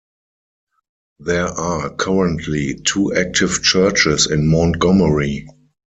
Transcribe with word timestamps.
There 1.19 1.45
are 1.45 1.91
currently 1.93 2.73
two 2.83 3.13
active 3.15 3.61
churches 3.61 4.25
in 4.25 4.47
Montgomery. 4.47 5.47